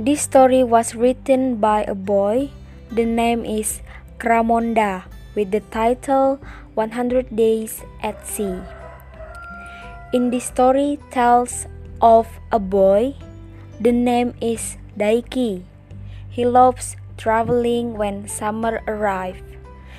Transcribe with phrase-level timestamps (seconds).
[0.00, 2.48] This story was written by a boy.
[2.88, 3.84] The name is
[4.16, 5.04] Kramonda
[5.36, 6.40] with the title
[6.80, 8.64] 100 Days at Sea.
[10.16, 11.68] In this story tells
[12.00, 13.12] of a boy.
[13.76, 15.68] The name is Daiki.
[16.32, 19.44] He loves traveling when summer arrives.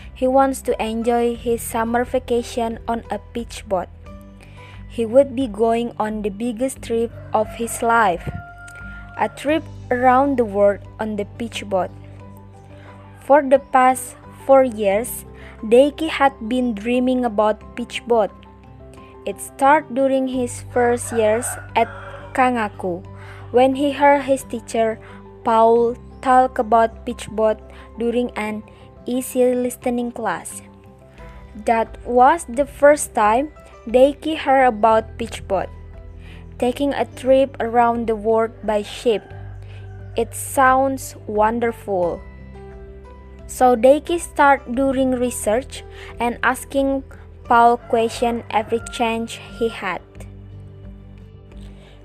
[0.09, 3.93] He wants to enjoy his summer vacation on a Peace Boat
[4.91, 8.27] he would be going on the biggest trip of his life
[9.21, 11.91] a trip around the world on the Peace Boat.
[13.21, 15.25] For the past four years,
[15.63, 18.31] Daiki had been dreaming about Peace Boat.
[19.25, 21.87] It started during his first years at
[22.33, 23.05] Kangaku
[23.51, 24.97] when he heard his teacher
[25.43, 27.61] Paul talk about Peace Boat
[27.99, 28.63] during an
[29.05, 30.61] easy listening class.
[31.69, 33.53] That was the first time
[33.89, 35.65] Daiki heard about Peace Boat,
[36.59, 39.25] taking a trip around the world by ship.
[40.15, 42.21] It sounds wonderful.
[43.47, 45.81] So Daiki started doing research
[46.19, 47.03] and asking
[47.45, 50.05] Paul questions every chance he had.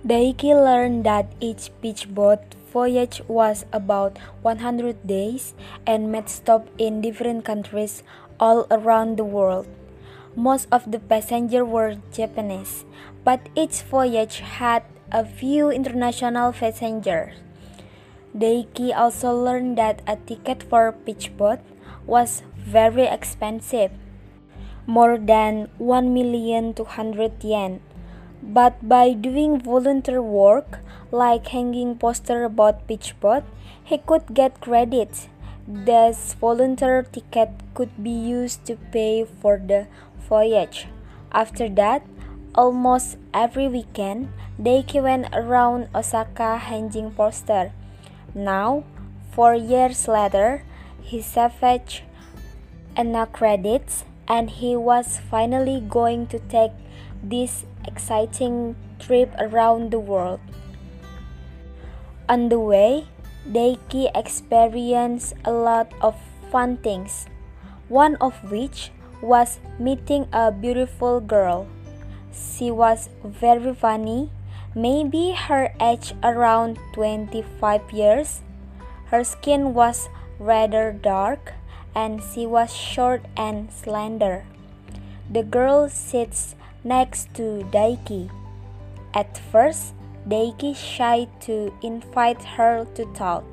[0.00, 2.40] Daiki learned that each Peace Boat
[2.72, 5.52] voyage was about 100 days
[5.86, 8.02] and made stops in different countries
[8.40, 9.68] all around the world.
[10.36, 12.84] Most of the passengers were Japanese,
[13.24, 17.40] but each voyage had a few international passengers.
[18.36, 21.60] Daiki also learned that a ticket for Peace Boat
[22.06, 23.92] was very expensive,
[24.86, 27.80] more than 1,200,000 yen.
[28.42, 30.80] But by doing volunteer work,
[31.10, 33.44] like hanging posters about Peace Boat,
[33.82, 35.28] he could get credits.
[35.66, 39.88] This volunteer ticket could be used to pay for the
[40.28, 40.86] voyage.
[41.32, 42.06] After that,
[42.54, 44.28] almost every weekend,
[44.60, 47.70] Daiki went around Osaka hanging posters.
[48.34, 48.84] Now,
[49.32, 50.64] four years later,
[51.02, 52.02] he savaged
[52.96, 56.72] enough credits and he was finally going to take
[57.22, 60.40] this exciting trip around the world.
[62.28, 63.06] On the way,
[63.46, 66.16] Daiki experienced a lot of
[66.50, 67.26] fun things,
[67.88, 68.90] one of which
[69.22, 71.66] was meeting a beautiful girl.
[72.32, 74.30] She was very funny,
[74.74, 78.42] maybe her age around 25 years.
[79.06, 81.54] Her skin was rather dark
[81.94, 84.44] and she was short and slender.
[85.30, 86.54] The girl sits
[86.84, 88.30] next to Daiki.
[89.14, 89.94] At first,
[90.28, 93.44] Daiki shy to invite her to talk,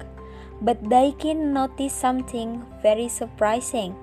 [0.62, 3.96] but Daiki noticed something very surprising.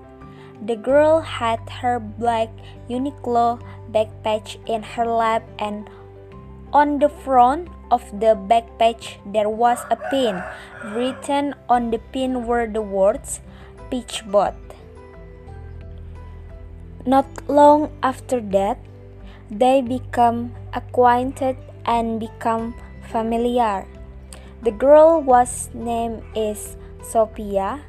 [0.60, 2.48] The girl had her black
[2.88, 3.60] Uniqlo
[3.91, 5.88] backpack in her lap and
[6.72, 10.43] on the front of the backpack there was a pin.
[10.94, 13.41] Written on the pin were the words
[13.91, 14.54] Peace Boat.
[17.06, 18.78] Not long after that,
[19.50, 21.56] they become acquainted
[21.87, 22.77] and become
[23.09, 23.88] familiar.
[24.62, 27.81] The girl was name is Sophia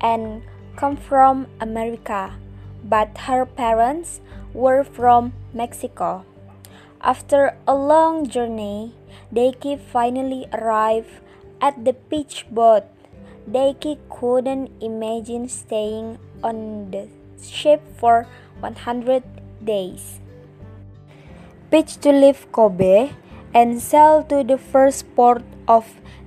[0.00, 0.42] and
[0.76, 2.36] come from America,
[2.84, 4.20] but her parents
[4.52, 6.24] were from Mexico.
[7.00, 8.94] After a long journey,
[9.32, 11.24] Daiki finally arrived
[11.60, 12.84] at the Peace Boat.
[13.48, 17.08] Daiki couldn't imagine staying on the
[17.40, 18.26] ship for
[18.60, 19.22] 100
[19.64, 20.20] days.
[21.70, 23.10] Pitched to leave Kobe
[23.54, 25.86] and sail to the first port of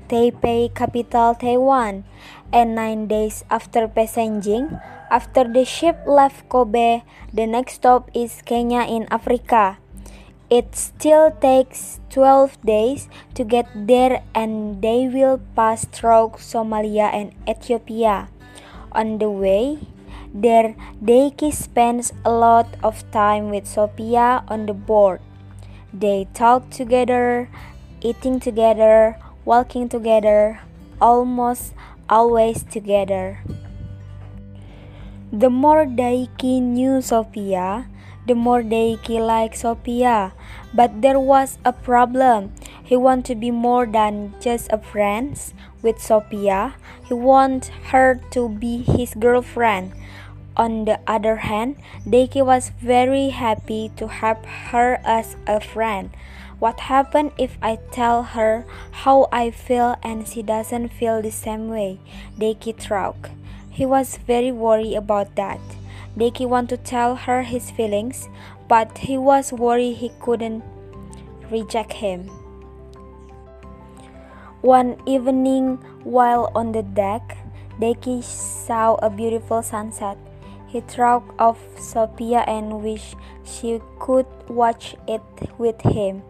[0.09, 2.03] Taipei, capital Taiwan
[2.51, 4.79] and nine days after passaging,
[5.09, 7.01] after the ship left Kobe,
[7.33, 9.77] the next stop is Kenya in Africa.
[10.49, 17.37] It still takes 12 days to get there and they will pass through Somalia and
[17.47, 18.29] Ethiopia.
[18.91, 19.77] On the way,
[20.33, 25.21] there Daiki spends a lot of time with Sophia on the board.
[25.93, 27.49] They talk together,
[28.01, 30.61] eating together, walking together,
[31.01, 31.73] almost
[32.09, 33.39] always together.
[35.31, 37.85] The more Daiki knew Sophia,
[38.25, 40.33] the more Daiki liked Sophia.
[40.73, 42.53] But there was a problem.
[42.83, 45.33] He wanted to be more than just a friend
[45.81, 46.75] with Sophia.
[47.05, 49.93] He wanted her to be his girlfriend.
[50.57, 56.09] On the other hand, Daiki was very happy to have her as a friend.
[56.59, 61.69] What happens if I tell her how I feel and she doesn't feel the same
[61.69, 61.99] way?
[62.37, 63.31] Daiki thought.
[63.71, 65.61] He was very worried about that.
[66.17, 68.27] Daiki wanted to tell her his feelings,
[68.67, 70.61] but he was worried he couldn't
[71.49, 72.27] reject him.
[74.59, 77.37] One evening, while on the deck,
[77.79, 80.17] Daiki saw a beautiful sunset.
[80.67, 83.15] He thought of Sophia and wished
[83.45, 85.23] she could watch it
[85.57, 86.21] with him.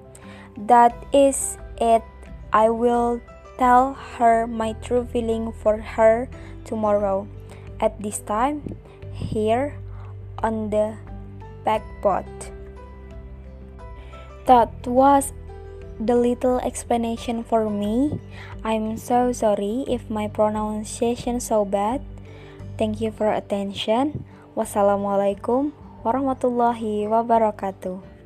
[0.67, 2.03] That is it.
[2.51, 3.21] I will
[3.55, 6.27] tell her my true feeling for her
[6.65, 7.27] tomorrow.
[7.79, 8.75] At this time,
[9.15, 9.79] here
[10.43, 10.99] on the
[11.63, 12.27] backboard.
[14.47, 15.31] That was
[15.99, 18.19] the little explanation for me.
[18.63, 22.01] I'm so sorry if my pronunciation so bad.
[22.79, 24.23] Thank you for attention.
[24.55, 25.71] Wassalamualaikum
[26.03, 28.18] warahmatullahi wabarakatuh.